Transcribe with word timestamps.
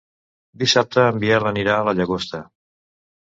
Dissabte 0.61 1.03
en 1.09 1.19
Biel 1.23 1.45
anirà 1.51 1.77
a 1.81 1.85
la 1.89 1.95
Llagosta. 1.99 2.39